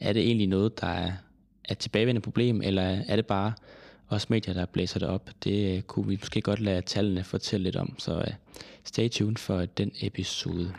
er 0.00 0.12
det 0.12 0.22
egentlig 0.22 0.46
noget, 0.46 0.80
der 0.80 0.86
er, 0.86 1.12
er 1.64 1.72
et 1.72 1.78
tilbagevendende 1.78 2.24
problem, 2.24 2.62
eller 2.62 2.82
er 2.82 3.16
det 3.16 3.26
bare 3.26 3.52
os 4.08 4.30
medier, 4.30 4.54
der 4.54 4.66
blæser 4.66 4.98
det 4.98 5.08
op? 5.08 5.30
Det 5.44 5.76
øh, 5.76 5.82
kunne 5.82 6.06
vi 6.06 6.16
måske 6.20 6.40
godt 6.40 6.60
lade 6.60 6.82
tallene 6.82 7.24
fortælle 7.24 7.64
lidt 7.64 7.76
om, 7.76 7.98
så 7.98 8.18
øh, 8.18 8.34
stay 8.84 9.08
tuned 9.08 9.36
for 9.36 9.64
den 9.64 9.92
episode. 10.00 10.72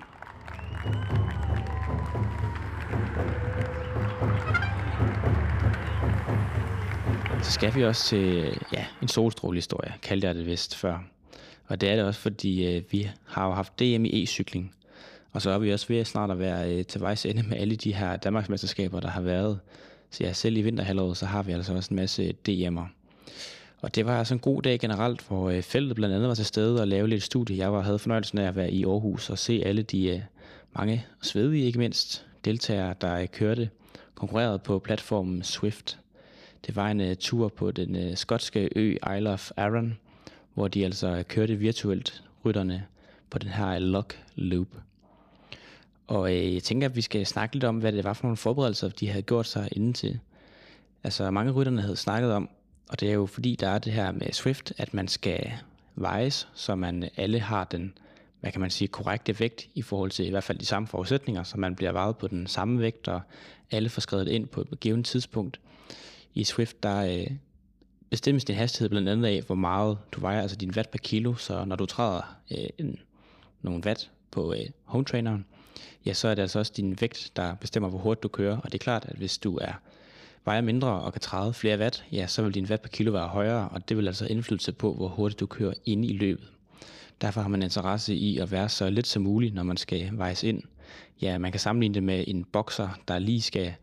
Så 7.47 7.53
skal 7.53 7.75
vi 7.75 7.83
også 7.83 8.05
til 8.05 8.57
ja, 8.73 8.85
en 9.01 9.07
solstrålehistorie, 9.07 9.93
kaldte 10.01 10.27
jeg 10.27 10.35
det 10.35 10.45
vist 10.45 10.75
før. 10.75 10.99
Og 11.67 11.81
det 11.81 11.89
er 11.89 11.95
det 11.95 12.05
også, 12.05 12.19
fordi 12.19 12.75
øh, 12.75 12.83
vi 12.91 13.09
har 13.25 13.47
jo 13.47 13.53
haft 13.53 13.79
DM 13.79 14.05
i 14.05 14.23
e-cykling. 14.23 14.75
Og 15.31 15.41
så 15.41 15.49
er 15.49 15.57
vi 15.57 15.73
også 15.73 15.87
ved 15.87 15.97
at 15.97 16.07
snart 16.07 16.31
at 16.31 16.39
være 16.39 16.73
øh, 16.73 16.85
til 16.85 17.01
vejs 17.01 17.25
ende 17.25 17.43
med 17.43 17.57
alle 17.57 17.75
de 17.75 17.93
her 17.93 18.17
Danmarksmesterskaber, 18.17 18.99
der 18.99 19.07
har 19.07 19.21
været. 19.21 19.59
Så 20.11 20.23
ja, 20.23 20.33
selv 20.33 20.57
i 20.57 20.61
vinterhalvåret, 20.61 21.17
så 21.17 21.25
har 21.25 21.43
vi 21.43 21.51
altså 21.51 21.73
også 21.73 21.87
en 21.91 21.95
masse 21.95 22.33
DM'er. 22.49 22.87
Og 23.81 23.95
det 23.95 24.05
var 24.05 24.17
altså 24.17 24.33
en 24.33 24.39
god 24.39 24.61
dag 24.61 24.79
generelt, 24.79 25.27
hvor 25.27 25.49
øh, 25.49 25.61
feltet 25.61 25.95
blandt 25.95 26.15
andet 26.15 26.27
var 26.27 26.35
til 26.35 26.45
stede 26.45 26.81
og 26.81 26.87
lave 26.87 27.07
lidt 27.07 27.23
studie. 27.23 27.57
Jeg 27.57 27.73
var, 27.73 27.81
havde 27.81 27.99
fornøjelsen 27.99 28.37
af 28.37 28.47
at 28.47 28.55
være 28.55 28.71
i 28.71 28.85
Aarhus 28.85 29.29
og 29.29 29.37
se 29.37 29.61
alle 29.65 29.81
de 29.81 30.09
øh, 30.09 30.21
mange 30.75 31.05
svedige, 31.21 31.65
ikke 31.65 31.79
mindst, 31.79 32.25
deltagere, 32.45 32.95
der 33.01 33.19
øh, 33.19 33.27
kørte, 33.27 33.69
konkurreret 34.15 34.61
på 34.61 34.79
platformen 34.79 35.43
Swift. 35.43 35.97
Det 36.65 36.75
var 36.75 36.91
en 36.91 37.01
uh, 37.01 37.13
tur 37.19 37.47
på 37.47 37.71
den 37.71 38.09
uh, 38.09 38.15
skotske 38.15 38.69
ø 38.75 38.97
Isle 39.17 39.29
of 39.29 39.51
Arran, 39.57 39.97
hvor 40.53 40.67
de 40.67 40.85
altså 40.85 41.23
kørte 41.27 41.55
virtuelt 41.55 42.23
rytterne 42.45 42.85
på 43.29 43.37
den 43.37 43.49
her 43.49 43.69
øh, 43.69 43.81
lock 43.81 44.19
loop. 44.35 44.67
Og 46.07 46.35
øh, 46.35 46.53
jeg 46.53 46.63
tænker, 46.63 46.87
at 46.87 46.95
vi 46.95 47.01
skal 47.01 47.25
snakke 47.25 47.55
lidt 47.55 47.63
om, 47.63 47.77
hvad 47.77 47.91
det 47.91 48.03
var 48.03 48.13
for 48.13 48.23
nogle 48.23 48.37
forberedelser, 48.37 48.89
de 48.89 49.07
havde 49.07 49.21
gjort 49.21 49.47
sig 49.47 49.69
inden 49.71 49.93
til. 49.93 50.19
Altså 51.03 51.31
mange 51.31 51.51
rytterne 51.51 51.81
havde 51.81 51.95
snakket 51.95 52.33
om, 52.33 52.49
og 52.89 52.99
det 52.99 53.09
er 53.09 53.13
jo 53.13 53.25
fordi, 53.25 53.55
der 53.55 53.69
er 53.69 53.79
det 53.79 53.93
her 53.93 54.11
med 54.11 54.31
Swift, 54.31 54.73
at 54.77 54.93
man 54.93 55.07
skal 55.07 55.51
vejes, 55.95 56.47
så 56.53 56.75
man 56.75 57.09
alle 57.17 57.39
har 57.39 57.63
den, 57.63 57.93
hvad 58.39 58.51
kan 58.51 58.61
man 58.61 58.69
sige, 58.69 58.87
korrekte 58.87 59.39
vægt 59.39 59.67
i 59.75 59.81
forhold 59.81 60.11
til 60.11 60.27
i 60.27 60.29
hvert 60.29 60.43
fald 60.43 60.57
de 60.57 60.65
samme 60.65 60.87
forudsætninger, 60.87 61.43
så 61.43 61.57
man 61.57 61.75
bliver 61.75 61.91
vejet 61.91 62.17
på 62.17 62.27
den 62.27 62.47
samme 62.47 62.79
vægt, 62.79 63.07
og 63.07 63.21
alle 63.71 63.89
får 63.89 64.01
skrevet 64.01 64.27
ind 64.27 64.47
på 64.47 64.61
et 64.61 64.79
givet 64.79 65.05
tidspunkt. 65.05 65.59
I 66.37 66.43
Swift, 66.43 66.83
der 66.83 67.19
øh, 67.19 67.27
bestemmes 68.09 68.45
din 68.45 68.55
hastighed 68.55 68.89
blandt 68.89 69.09
andet 69.09 69.25
af, 69.25 69.41
hvor 69.41 69.55
meget 69.55 69.97
du 70.11 70.19
vejer, 70.19 70.41
altså 70.41 70.57
din 70.57 70.71
watt 70.75 70.91
per 70.91 70.97
kilo, 70.97 71.35
så 71.35 71.65
når 71.65 71.75
du 71.75 71.85
træder 71.85 72.37
øh, 72.51 72.67
en, 72.77 72.99
nogle 73.61 73.83
watt 73.85 74.11
på 74.31 74.53
øh, 74.53 74.65
home 74.83 75.05
traineren, 75.05 75.45
ja, 76.05 76.13
så 76.13 76.27
er 76.27 76.35
det 76.35 76.41
altså 76.41 76.59
også 76.59 76.73
din 76.77 76.97
vægt, 77.01 77.31
der 77.35 77.55
bestemmer, 77.55 77.89
hvor 77.89 77.99
hurtigt 77.99 78.23
du 78.23 78.27
kører. 78.27 78.57
Og 78.57 78.71
det 78.71 78.73
er 78.73 78.83
klart, 78.83 79.05
at 79.05 79.15
hvis 79.15 79.37
du 79.37 79.57
er 79.57 79.71
vejer 80.45 80.61
mindre 80.61 80.89
og 80.89 81.13
kan 81.13 81.21
træde 81.21 81.53
flere 81.53 81.79
watt, 81.79 82.05
ja, 82.11 82.27
så 82.27 82.41
vil 82.41 82.53
din 82.53 82.65
watt 82.65 82.81
per 82.81 82.89
kilo 82.89 83.11
være 83.11 83.27
højere, 83.27 83.69
og 83.69 83.89
det 83.89 83.97
vil 83.97 84.07
altså 84.07 84.25
indflydelse 84.25 84.71
på, 84.71 84.93
hvor 84.93 85.07
hurtigt 85.07 85.39
du 85.39 85.45
kører 85.45 85.73
ind 85.85 86.05
i 86.05 86.17
løbet. 86.17 86.47
Derfor 87.21 87.41
har 87.41 87.49
man 87.49 87.63
interesse 87.63 88.15
i 88.15 88.37
at 88.37 88.51
være 88.51 88.69
så 88.69 88.89
lidt 88.89 89.07
som 89.07 89.23
muligt, 89.23 89.53
når 89.53 89.63
man 89.63 89.77
skal 89.77 90.09
vejes 90.13 90.43
ind. 90.43 90.63
Ja, 91.21 91.37
man 91.37 91.51
kan 91.51 91.59
sammenligne 91.59 91.95
det 91.95 92.03
med 92.03 92.23
en 92.27 92.43
bokser, 92.43 92.89
der 93.07 93.19
lige 93.19 93.41
skal 93.41 93.73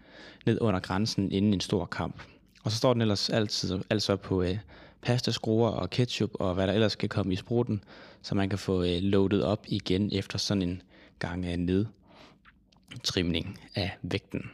ned 0.47 0.59
under 0.61 0.81
grænsen 0.81 1.33
inden 1.33 1.55
en 1.55 1.61
stor 1.61 1.85
kamp. 1.85 2.23
Og 2.65 2.71
så 2.71 2.77
står 2.77 2.93
den 2.93 3.03
ellers 3.03 3.31
altid 3.31 3.79
altså 3.91 4.17
på 4.17 4.43
øh, 4.43 4.59
pastaskruer 5.03 5.71
og 5.71 5.91
ketchup 5.91 6.31
og 6.35 6.55
hvad 6.55 6.67
der 6.67 6.73
ellers 6.73 6.93
skal 6.93 7.09
komme 7.09 7.33
i 7.33 7.37
spruten, 7.37 7.85
så 8.23 8.35
man 8.35 8.49
kan 8.49 8.59
få 8.59 8.83
øh, 8.83 9.03
loadet 9.03 9.45
op 9.45 9.65
igen 9.67 10.13
efter 10.13 10.39
sådan 10.39 10.63
en 10.63 10.83
gang 11.19 11.45
øh, 11.45 11.57
nedtrimning 11.57 13.61
af 13.75 13.99
vægten. 14.03 14.51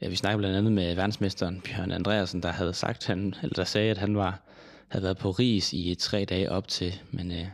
Ja, 0.00 0.08
vi 0.08 0.16
snakker 0.16 0.38
blandt 0.38 0.56
andet 0.56 0.72
med 0.72 0.94
verdensmesteren 0.94 1.60
Bjørn 1.60 1.92
Andreasen, 1.92 2.42
der 2.42 2.52
havde 2.52 2.74
sagt, 2.74 3.06
han, 3.06 3.34
eller 3.42 3.54
der 3.54 3.64
sagde, 3.64 3.90
at 3.90 3.98
han 3.98 4.16
var, 4.16 4.40
havde 4.88 5.02
været 5.02 5.18
på 5.18 5.30
ris 5.30 5.72
i 5.72 5.90
øh, 5.90 5.96
tre 5.96 6.24
dage 6.24 6.50
op 6.50 6.68
til, 6.68 7.00
men 7.10 7.32
øh, 7.32 7.46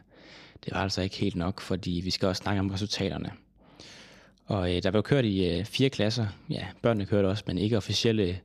det 0.65 0.73
var 0.73 0.83
altså 0.83 1.03
ikke 1.03 1.17
helt 1.17 1.37
nok, 1.37 1.61
fordi 1.61 2.00
vi 2.05 2.11
skal 2.11 2.29
også 2.29 2.43
snakke 2.43 2.61
om 2.61 2.71
resultaterne. 2.71 3.33
Og 4.47 4.77
øh, 4.77 4.83
der 4.83 4.91
blev 4.91 5.03
kørt 5.03 5.25
i 5.25 5.49
øh, 5.49 5.65
fire 5.65 5.91
klasser. 5.91 6.27
Ja, 6.50 6.67
børnene 6.83 7.07
kørte 7.07 7.27
også, 7.27 7.45
men 7.47 7.59
ikke 7.59 7.77
officielle 7.77 8.41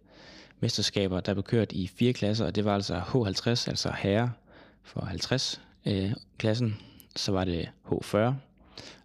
mesterskaber. 0.63 1.19
Der 1.19 1.33
blev 1.33 1.43
kørt 1.43 1.71
i 1.71 1.87
fire 1.87 2.13
klasser, 2.13 2.45
og 2.45 2.55
det 2.55 2.65
var 2.65 2.75
altså 2.75 2.99
H50, 2.99 3.69
altså 3.69 3.91
herre 3.97 4.31
for 4.83 5.01
50 5.05 5.61
øh, 5.85 6.11
klassen. 6.37 6.77
Så 7.15 7.31
var 7.31 7.45
det 7.45 7.69
H40, 7.91 8.17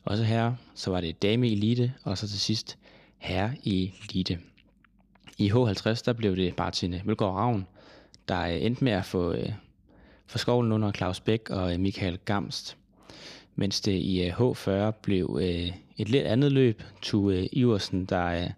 også 0.04 0.24
herre. 0.24 0.56
Så 0.74 0.90
var 0.90 1.00
det 1.00 1.22
dame 1.22 1.46
elite, 1.46 1.92
og 2.04 2.18
så 2.18 2.28
til 2.28 2.40
sidst 2.40 2.78
herre 3.18 3.52
elite. 3.64 4.38
I 5.38 5.50
H50, 5.50 6.02
der 6.04 6.12
blev 6.12 6.36
det 6.36 6.58
Martin 6.58 6.94
Mølgaard 7.04 7.34
Ravn, 7.34 7.66
der 8.28 8.40
øh, 8.40 8.64
endte 8.64 8.84
med 8.84 8.92
at 8.92 9.04
få, 9.04 9.32
øh, 9.32 9.52
få 10.26 10.38
skovlen 10.38 10.72
under 10.72 10.92
Claus 10.92 11.20
Bæk 11.20 11.50
og 11.50 11.72
øh, 11.72 11.80
Michael 11.80 12.18
Gamst. 12.24 12.76
Mens 13.56 13.80
det 13.80 13.92
i 13.92 14.22
øh, 14.22 14.40
H40 14.40 14.90
blev 14.90 15.38
øh, 15.42 15.72
et 15.96 16.08
lidt 16.08 16.26
andet 16.26 16.52
løb, 16.52 16.82
Tue 17.02 17.48
Iversen, 17.52 18.04
der 18.04 18.26
øh, 18.26 18.50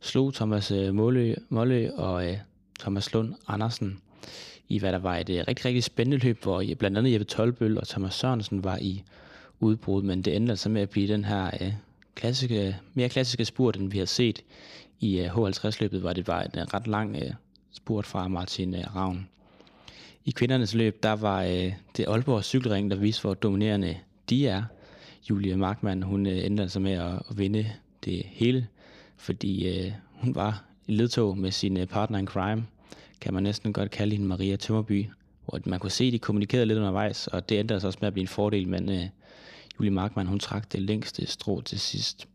slog 0.00 0.34
Thomas 0.34 0.70
øh, 0.70 0.94
Målø, 0.94 1.34
Målø 1.48 1.90
og 1.90 2.30
øh, 2.30 2.36
Thomas 2.80 3.12
Lund 3.12 3.34
Andersen 3.48 4.00
i 4.68 4.78
hvad 4.78 4.92
der 4.92 4.98
var 4.98 5.16
et 5.16 5.30
øh, 5.30 5.44
rigtig, 5.48 5.64
rigtig 5.64 5.84
spændende 5.84 6.24
løb, 6.24 6.42
hvor 6.42 6.64
blandt 6.78 6.98
andet 6.98 7.12
Jeppe 7.12 7.24
Tolbøl 7.24 7.78
og 7.78 7.88
Thomas 7.88 8.14
Sørensen 8.14 8.64
var 8.64 8.78
i 8.80 9.02
udbrud, 9.60 10.02
men 10.02 10.22
det 10.22 10.36
endte 10.36 10.50
altså 10.50 10.68
med 10.68 10.82
at 10.82 10.90
blive 10.90 11.08
den 11.12 11.24
her 11.24 11.50
klassiske, 12.14 12.76
mere 12.94 13.08
klassiske 13.08 13.44
spurt, 13.44 13.76
end 13.76 13.90
vi 13.90 13.98
har 13.98 14.04
set 14.04 14.42
i 15.00 15.26
H50-løbet, 15.26 16.00
hvor 16.00 16.12
det 16.12 16.26
var 16.26 16.42
en 16.42 16.74
ret 16.74 16.86
lang 16.86 17.16
spurt 17.72 18.06
fra 18.06 18.28
Martin 18.28 18.76
Ravn. 18.96 19.28
I 20.24 20.30
kvindernes 20.30 20.74
løb, 20.74 21.02
der 21.02 21.12
var 21.12 21.42
det 21.96 22.06
Aalborg 22.08 22.44
cykelring, 22.44 22.90
der 22.90 22.96
viste, 22.96 23.22
hvor 23.22 23.34
dominerende 23.34 23.96
de 24.30 24.48
er. 24.48 24.62
Julie 25.30 25.56
Markmann, 25.56 26.02
hun 26.02 26.26
endte 26.26 26.62
altså 26.62 26.80
med 26.80 26.92
at, 26.92 27.38
vinde 27.38 27.66
det 28.04 28.22
hele, 28.26 28.66
fordi 29.18 29.68
øh, 29.68 29.92
hun 30.12 30.34
var 30.34 30.64
i 30.86 30.94
ledtog 30.94 31.38
med 31.38 31.50
sin 31.50 31.76
øh, 31.76 31.86
partner 31.86 32.18
in 32.18 32.26
crime, 32.26 32.66
kan 33.20 33.34
man 33.34 33.42
næsten 33.42 33.72
godt 33.72 33.90
kalde 33.90 34.12
hende 34.12 34.28
Maria 34.28 34.56
Tømmerby, 34.56 35.06
hvor 35.44 35.60
man 35.64 35.78
kunne 35.78 35.90
se, 35.90 36.04
at 36.04 36.12
de 36.12 36.18
kommunikerede 36.18 36.66
lidt 36.66 36.78
undervejs, 36.78 37.26
og 37.26 37.48
det 37.48 37.60
endte 37.60 37.74
altså 37.74 37.86
også 37.86 37.98
med 38.00 38.06
at 38.06 38.12
blive 38.12 38.22
en 38.22 38.28
fordel, 38.28 38.68
men 38.68 38.90
øh, 38.90 39.04
Julie 39.78 39.90
Markmann, 39.90 40.28
hun 40.28 40.38
trak 40.38 40.72
det 40.72 40.82
længste 40.82 41.26
strå 41.26 41.60
til 41.60 41.80
sidst. 41.80 42.28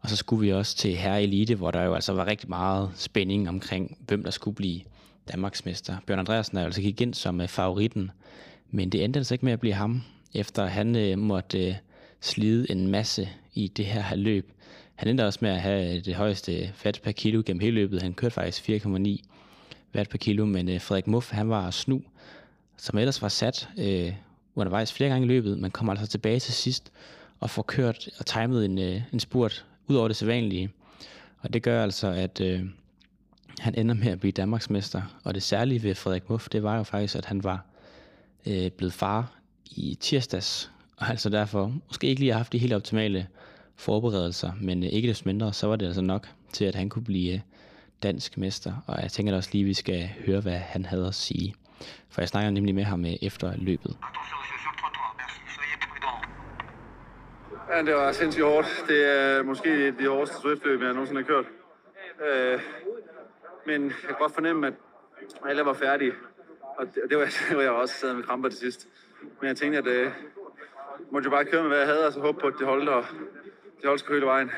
Og 0.00 0.10
så 0.10 0.16
skulle 0.16 0.40
vi 0.40 0.52
også 0.52 0.76
til 0.76 0.96
Herre 0.96 1.22
Elite, 1.22 1.54
hvor 1.54 1.70
der 1.70 1.82
jo 1.82 1.94
altså 1.94 2.12
var 2.12 2.26
rigtig 2.26 2.48
meget 2.48 2.90
spænding 2.96 3.48
omkring, 3.48 3.98
hvem 4.06 4.22
der 4.22 4.30
skulle 4.30 4.54
blive 4.54 4.80
Danmarksmester. 5.32 5.96
Bjørn 6.06 6.18
Andreasen 6.18 6.58
er 6.58 6.64
altså 6.64 6.80
gik 6.80 7.00
ind 7.00 7.14
som 7.14 7.40
øh, 7.40 7.48
favoritten, 7.48 8.10
men 8.70 8.90
det 8.90 9.04
endte 9.04 9.18
altså 9.18 9.34
ikke 9.34 9.44
med 9.44 9.52
at 9.52 9.60
blive 9.60 9.74
ham, 9.74 10.02
efter 10.34 10.66
han 10.66 10.96
øh, 10.96 11.18
måtte 11.18 11.68
øh, 11.68 11.74
slide 12.20 12.70
en 12.70 12.88
masse 12.88 13.28
i 13.54 13.68
det 13.68 13.86
her 13.86 14.16
løb. 14.16 14.52
Han 14.94 15.08
endte 15.08 15.26
også 15.26 15.38
med 15.42 15.50
at 15.50 15.60
have 15.60 15.96
øh, 15.96 16.04
det 16.04 16.14
højeste 16.14 16.72
fat 16.74 17.00
per 17.04 17.12
kilo 17.12 17.42
gennem 17.46 17.60
hele 17.60 17.74
løbet. 17.74 18.02
Han 18.02 18.14
kørte 18.14 18.34
faktisk 18.34 18.68
4,9 18.68 19.24
watt 19.94 20.10
per 20.10 20.18
kilo, 20.18 20.44
men 20.44 20.68
øh, 20.68 20.80
Frederik 20.80 21.06
Muff, 21.06 21.30
han 21.30 21.48
var 21.48 21.70
snu, 21.70 22.02
som 22.76 22.98
ellers 22.98 23.22
var 23.22 23.28
sat 23.28 23.68
øh, 23.78 24.12
undervejs 24.54 24.92
flere 24.92 25.10
gange 25.10 25.24
i 25.24 25.28
løbet, 25.28 25.58
men 25.58 25.70
kom 25.70 25.88
altså 25.88 26.06
tilbage 26.06 26.40
til 26.40 26.54
sidst 26.54 26.92
og 27.40 27.50
får 27.50 27.62
kørt 27.62 28.08
og 28.18 28.26
timet 28.26 28.64
en, 28.64 28.78
øh, 28.78 29.02
en 29.12 29.20
spurt 29.20 29.64
ud 29.86 29.96
over 29.96 30.08
det 30.08 30.16
sædvanlige. 30.16 30.70
Og 31.40 31.52
det 31.52 31.62
gør 31.62 31.82
altså, 31.82 32.06
at 32.08 32.40
øh, 32.40 32.62
han 33.58 33.74
ender 33.78 33.94
med 33.94 34.06
at 34.06 34.20
blive 34.20 34.32
Danmarksmester. 34.32 35.02
Og 35.24 35.34
det 35.34 35.42
særlige 35.42 35.82
ved 35.82 35.94
Frederik 35.94 36.30
Muff, 36.30 36.48
det 36.48 36.62
var 36.62 36.76
jo 36.76 36.82
faktisk, 36.82 37.16
at 37.16 37.24
han 37.24 37.44
var 37.44 37.66
øh, 38.46 38.70
blevet 38.70 38.92
far 38.92 39.32
i 39.70 39.98
tirsdags. 40.00 40.70
Og 40.96 41.08
altså 41.08 41.28
derfor 41.28 41.72
måske 41.88 42.06
ikke 42.06 42.20
lige 42.20 42.32
har 42.32 42.38
haft 42.38 42.52
de 42.52 42.58
helt 42.58 42.72
optimale 42.72 43.26
forberedelser, 43.76 44.52
men 44.60 44.82
øh, 44.82 44.88
ikke 44.88 45.08
desto 45.08 45.28
mindre, 45.28 45.52
så 45.52 45.66
var 45.66 45.76
det 45.76 45.86
altså 45.86 46.02
nok 46.02 46.28
til, 46.52 46.64
at 46.64 46.74
han 46.74 46.88
kunne 46.88 47.04
blive 47.04 47.34
øh, 47.34 47.40
dansk 48.02 48.38
mester. 48.38 48.72
Og 48.86 49.02
jeg 49.02 49.10
tænker 49.10 49.32
da 49.32 49.36
også 49.36 49.50
lige, 49.52 49.62
at 49.62 49.68
vi 49.68 49.74
skal 49.74 50.08
høre, 50.26 50.40
hvad 50.40 50.58
han 50.58 50.84
havde 50.84 51.06
at 51.06 51.14
sige. 51.14 51.54
For 52.10 52.20
jeg 52.20 52.28
snakker 52.28 52.50
nemlig 52.50 52.74
med 52.74 52.84
ham 52.84 53.04
øh, 53.04 53.12
efter 53.22 53.52
løbet. 53.56 53.96
Ja, 57.70 57.82
det 57.82 57.94
var 57.94 58.12
sindssygt 58.12 58.44
hårdt. 58.44 58.84
Det 58.88 59.00
er 59.10 59.42
måske 59.42 59.90
de 59.98 60.08
hårdeste 60.08 60.36
Swift-løb, 60.36 60.80
jeg 60.82 60.92
nogensinde 60.92 61.20
har 61.20 61.28
kørt. 61.28 61.44
Øh, 62.26 62.60
men 63.66 63.84
jeg 63.84 64.06
kan 64.06 64.16
godt 64.18 64.34
fornemme, 64.34 64.66
at 64.66 64.74
alle 65.48 65.64
var 65.64 65.72
færdige. 65.72 66.12
Og 66.78 66.86
det, 66.86 67.02
det, 67.10 67.18
var, 67.18 67.24
det 67.48 67.56
var 67.56 67.62
jeg 67.62 67.70
også 67.70 67.94
sad 67.94 68.14
med 68.14 68.22
kramper 68.22 68.48
til 68.48 68.58
sidst. 68.58 68.88
Men 69.40 69.48
jeg 69.48 69.56
tænkte, 69.56 69.78
at 69.78 69.86
øh, 69.86 70.12
måtte 71.10 71.26
jeg 71.26 71.30
bare 71.30 71.44
køre 71.44 71.62
med, 71.62 71.70
hvad 71.70 71.78
jeg 71.78 71.86
havde, 71.86 72.06
og 72.06 72.12
så 72.12 72.20
håbe 72.20 72.40
på, 72.40 72.46
at 72.46 72.54
det 72.58 72.66
holdt, 72.66 72.88
og 72.88 73.04
det 73.84 73.90
holdt 73.90 74.00
sgu 74.00 74.12
hele 74.12 74.26
vejen 74.26 74.50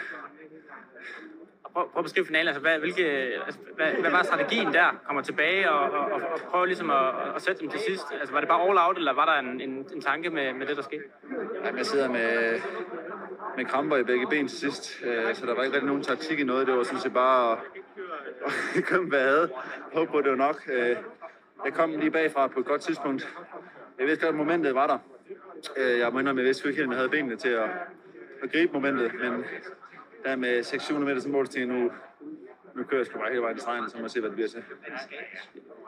prøv, 1.76 1.90
prøv 1.92 2.00
at 2.00 2.04
beskrive 2.04 2.26
finalen. 2.26 2.48
Altså, 2.48 2.60
hvad, 2.60 2.78
hvilke, 2.78 3.04
altså, 3.46 3.60
hvad, 3.76 3.86
hvad 4.00 4.10
var 4.10 4.22
strategien 4.22 4.72
der? 4.72 4.88
Kommer 5.06 5.22
tilbage 5.22 5.70
og, 5.70 5.90
og, 5.90 6.04
og, 6.14 6.20
og 6.32 6.40
prøve 6.50 6.66
ligesom 6.66 6.90
at, 6.90 7.06
at 7.36 7.42
sætte 7.42 7.60
dem 7.60 7.70
til 7.70 7.80
sidst. 7.80 8.06
Altså, 8.20 8.32
var 8.32 8.40
det 8.40 8.48
bare 8.48 8.62
all 8.68 8.78
out, 8.78 8.96
eller 8.96 9.12
var 9.12 9.26
der 9.30 9.36
en, 9.38 9.60
en, 9.60 9.70
en 9.94 10.00
tanke 10.00 10.30
med, 10.30 10.52
med 10.52 10.66
det, 10.66 10.76
der 10.76 10.82
skete? 10.82 11.02
Jamen, 11.64 11.78
jeg 11.78 11.86
sidder 11.86 12.08
med, 12.08 12.60
med 13.56 13.64
kramper 13.64 13.96
i 13.96 14.02
begge 14.02 14.26
ben 14.26 14.48
til 14.48 14.58
sidst, 14.58 15.02
øh, 15.04 15.34
så 15.34 15.46
der 15.46 15.54
var 15.54 15.62
ikke 15.62 15.74
rigtig 15.74 15.86
nogen 15.86 16.02
taktik 16.02 16.38
i 16.38 16.44
noget. 16.44 16.66
Det 16.66 16.76
var 16.76 16.82
sådan 16.82 17.00
set 17.00 17.12
bare 17.12 17.52
at, 17.52 17.58
at 18.76 18.84
komme, 18.90 19.08
hvad 19.08 19.20
jeg 19.20 19.28
havde. 19.28 19.50
Håbe 19.92 20.10
på, 20.10 20.20
det 20.20 20.30
var 20.30 20.36
nok. 20.36 20.62
Øh, 20.72 20.96
jeg 21.64 21.74
kom 21.74 21.90
lige 21.90 22.10
bagfra 22.10 22.46
på 22.46 22.60
et 22.60 22.66
godt 22.66 22.80
tidspunkt. 22.80 23.36
Jeg 23.98 24.06
vidste 24.06 24.24
godt, 24.24 24.34
at 24.34 24.38
momentet 24.38 24.74
var 24.74 24.86
der. 24.86 24.98
Øh, 25.76 25.98
jeg 25.98 26.12
må 26.12 26.18
indrømme, 26.18 26.40
jeg 26.40 26.46
vidste 26.46 26.68
ikke 26.68 26.80
helt, 26.80 26.90
at 26.90 26.92
jeg 26.92 26.98
havde 26.98 27.08
benene 27.08 27.36
til 27.36 27.48
at, 27.48 27.68
at 28.42 28.52
gribe 28.52 28.72
momentet, 28.72 29.12
men 29.14 29.44
der 30.24 30.36
med 30.36 30.62
600 30.62 31.06
meter 31.06 31.22
som 31.22 31.30
mål, 31.30 31.46
til 31.46 31.68
nu, 31.68 31.92
nu 32.74 32.84
kører 32.84 33.00
jeg 33.00 33.06
sgu 33.06 33.18
bare 33.18 33.28
hele 33.28 33.42
vejen 33.42 33.56
i 33.56 33.60
stregen, 33.60 33.90
så 33.90 33.96
må 33.96 34.02
jeg 34.02 34.10
se, 34.10 34.20
hvad 34.20 34.30
det 34.30 34.34
bliver 34.36 34.48
til. 34.48 34.62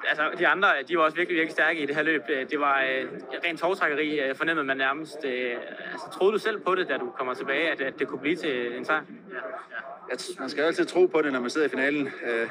Altså, 0.09 0.31
de 0.39 0.47
andre, 0.47 0.69
de 0.89 0.99
var 0.99 1.05
også 1.05 1.17
virkelig, 1.17 1.37
virkelig 1.37 1.53
stærke 1.53 1.81
i 1.81 1.87
det 1.87 1.95
her 1.95 2.03
løb. 2.03 2.23
Det 2.51 2.61
var 2.61 2.83
øh, 2.83 3.07
rent 3.45 3.61
togtrækkeri, 3.61 4.21
øh, 4.21 4.35
fornemmede 4.35 4.67
man 4.67 4.77
nærmest. 4.77 5.25
Øh, 5.25 5.57
altså, 5.93 6.11
troede 6.13 6.33
du 6.33 6.39
selv 6.39 6.61
på 6.61 6.75
det, 6.75 6.89
da 6.89 6.97
du 6.97 7.11
kommer 7.11 7.35
tilbage, 7.35 7.71
at, 7.71 7.81
at 7.81 7.99
det 7.99 8.09
kunne 8.09 8.21
blive 8.21 8.37
til 8.37 8.77
en 8.77 8.85
sejr? 8.85 9.03
Ja, 10.11 10.15
man 10.39 10.49
skal 10.49 10.65
altid 10.65 10.85
tro 10.85 11.07
på 11.07 11.23
det, 11.23 11.33
når 11.33 11.41
man 11.41 11.51
sidder 11.51 11.67
i 11.67 11.71
finalen. 11.71 12.07
Øh, 12.07 12.49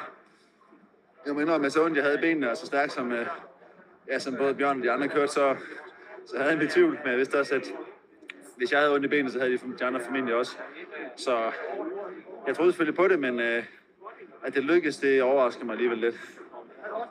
jeg 1.26 1.34
må 1.34 1.40
indrømme, 1.40 1.66
at 1.66 1.72
så 1.72 1.84
ondt 1.84 1.96
jeg 1.96 2.04
havde 2.04 2.18
benene, 2.18 2.50
og 2.50 2.56
så 2.56 2.66
stærkt 2.66 2.92
som, 2.92 3.12
øh, 3.12 3.26
ja, 4.08 4.18
som 4.18 4.36
både 4.36 4.54
Bjørn 4.54 4.78
og 4.78 4.84
de 4.84 4.90
andre 4.90 5.08
kørte, 5.08 5.32
så, 5.32 5.56
så 6.26 6.36
havde 6.36 6.50
jeg 6.50 6.58
lidt 6.58 6.72
tvivl, 6.72 6.98
men 7.02 7.10
jeg 7.10 7.18
vidste 7.18 7.40
også, 7.40 7.54
at 7.54 7.72
hvis 8.58 8.72
jeg 8.72 8.80
havde 8.80 8.94
ondt 8.94 9.04
i 9.04 9.08
benene, 9.08 9.30
så 9.30 9.38
havde 9.38 9.52
de, 9.52 9.58
de 9.78 9.84
andre 9.84 10.00
formentlig 10.00 10.34
også. 10.34 10.56
Så 11.16 11.52
jeg 12.46 12.56
troede 12.56 12.72
selvfølgelig 12.72 12.96
på 12.96 13.08
det, 13.08 13.18
men 13.18 13.40
øh, 13.40 13.64
at 14.44 14.54
det 14.54 14.64
lykkedes, 14.64 14.96
det 14.96 15.22
overrasker 15.22 15.64
mig 15.64 15.72
alligevel 15.72 15.98
lidt. 15.98 16.14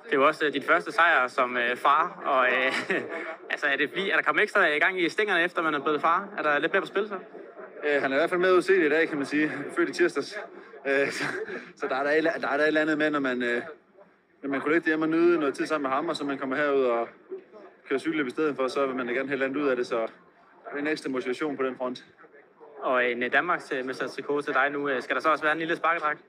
det 0.04 0.12
er 0.12 0.16
jo 0.16 0.28
også 0.28 0.46
øh, 0.46 0.54
dit 0.54 0.64
første 0.66 0.92
sejr 0.92 1.28
som 1.28 1.58
øh, 1.58 1.76
far, 1.76 2.22
og 2.26 2.48
øh, 2.48 2.92
altså, 3.52 3.68
er, 3.68 3.76
det 3.76 3.98
er 3.98 4.16
der 4.16 4.22
kommet 4.22 4.44
ekstra 4.44 4.66
i 4.66 4.80
gang 4.80 5.02
i 5.02 5.10
stængerne, 5.10 5.44
efter 5.44 5.62
man 5.62 5.74
er 5.74 5.80
blevet 5.80 6.02
far? 6.02 6.30
Er 6.38 6.42
der 6.42 6.60
lidt 6.60 6.74
mere 6.74 6.82
på 6.82 6.88
spil 6.88 7.08
så? 7.08 7.20
Øh, 7.84 8.02
han 8.02 8.12
er 8.12 8.16
i 8.16 8.20
hvert 8.20 8.30
fald 8.30 8.42
med 8.42 8.54
ud 8.54 8.62
se 8.62 8.74
det 8.74 8.86
i 8.86 8.90
dag, 8.90 9.08
kan 9.08 9.18
man 9.18 9.26
sige. 9.26 9.52
Født 9.76 9.90
i 9.90 9.94
tirsdags. 9.94 10.40
Øh, 10.88 11.12
så, 11.18 11.24
så 11.76 11.88
der 11.88 11.96
er 11.96 12.22
der, 12.22 12.32
der 12.32 12.48
er 12.48 12.58
der 12.58 12.64
et 12.64 12.68
eller 12.68 12.82
andet 12.82 12.98
med, 12.98 13.10
når 13.10 13.20
man, 13.20 13.44
øh, 13.44 13.62
når 14.42 14.50
man 14.50 14.62
kunne 14.62 14.74
ligge 14.74 14.88
hjemme 14.88 15.06
og 15.06 15.10
nyde 15.10 15.40
noget 15.40 15.56
tid 15.56 15.66
sammen 15.66 15.84
med 15.84 15.96
ham, 15.96 16.10
og 16.10 16.16
så 16.16 16.24
man 16.24 16.38
kommer 16.38 16.56
herud 16.56 16.84
og 16.84 17.10
kører 17.90 18.00
cykel 18.00 18.28
i 18.28 18.30
stedet 18.30 18.56
for, 18.56 18.68
så 18.68 18.86
vil 18.86 18.96
man 18.96 19.08
da 19.08 19.14
gerne 19.14 19.30
helt 19.30 19.44
andet 19.44 19.58
ud 19.58 19.68
af 19.68 19.76
det, 19.76 19.88
så 19.88 20.08
en 20.80 20.88
ekstra 20.88 21.10
motivation 21.10 21.58
på 21.58 21.64
den 21.64 21.76
front. 21.76 22.06
Og 22.84 23.12
en 23.12 23.24
øh, 23.24 23.34
Danmarks 23.34 23.72
øh, 23.72 24.10
trikot 24.10 24.44
til 24.44 24.54
dig 24.54 24.70
nu. 24.70 24.90
Øh, 24.90 25.02
skal 25.02 25.16
der 25.16 25.22
så 25.22 25.30
også 25.30 25.44
være 25.44 25.54
en 25.54 25.60
lille 25.60 25.76
sparkedragt? 25.76 26.20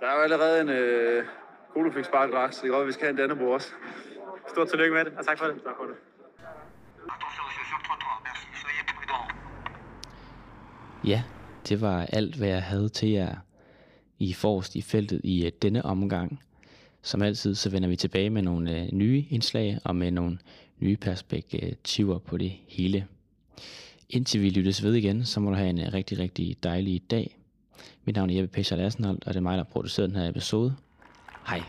Der 0.00 0.06
er 0.06 0.16
jo 0.16 0.22
allerede 0.22 0.60
en 0.60 0.68
øh, 0.68 1.24
Kolofix 1.72 2.06
sparkedragt, 2.06 2.54
så 2.54 2.62
det 2.62 2.68
er 2.68 2.72
godt, 2.72 2.82
at 2.82 2.86
vi 2.86 2.92
skal 2.92 3.04
have 3.04 3.10
en 3.10 3.16
Dannebro 3.16 3.50
også. 3.50 3.72
Stort 4.48 4.68
tillykke 4.68 4.94
med 4.94 5.04
det, 5.04 5.12
og 5.18 5.26
tak 5.26 5.38
for 5.38 5.46
det. 5.46 5.62
Tak 5.62 5.76
for 5.76 5.84
det. 5.84 5.94
Ja, 11.04 11.22
det 11.68 11.80
var 11.80 12.06
alt, 12.12 12.36
hvad 12.36 12.48
jeg 12.48 12.62
havde 12.62 12.88
til 12.88 13.08
jer 13.08 13.36
i 14.18 14.34
forrest 14.34 14.74
i 14.74 14.82
feltet 14.82 15.20
i 15.24 15.50
denne 15.62 15.84
omgang. 15.84 16.40
Som 17.02 17.22
altid, 17.22 17.54
så 17.54 17.70
vender 17.70 17.88
vi 17.88 17.96
tilbage 17.96 18.30
med 18.30 18.42
nogle 18.42 18.88
nye 18.92 19.24
indslag 19.30 19.78
og 19.84 19.96
med 19.96 20.10
nogle 20.10 20.38
nye 20.78 20.96
perspektiver 20.96 22.18
på 22.18 22.36
det 22.36 22.52
hele. 22.68 23.06
Indtil 24.10 24.42
vi 24.42 24.50
lyttes 24.50 24.82
ved 24.82 24.94
igen, 24.94 25.24
så 25.24 25.40
må 25.40 25.50
du 25.50 25.56
have 25.56 25.70
en 25.70 25.80
øh, 25.80 25.92
rigtig, 25.92 26.18
rigtig 26.18 26.56
dejlig 26.62 27.02
dag. 27.10 27.36
Mit 28.04 28.16
navn 28.16 28.30
er 28.30 28.34
Jeppe 28.34 28.52
Pescher 28.52 28.76
Lassenholdt, 28.76 29.24
og 29.26 29.34
det 29.34 29.36
er 29.36 29.42
mig, 29.42 29.52
der 29.52 29.64
har 29.64 29.70
produceret 29.72 30.10
den 30.10 30.18
her 30.18 30.28
episode. 30.28 30.74
Hej. 31.48 31.62